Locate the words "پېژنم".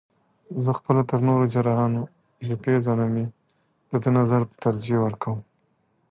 2.63-3.13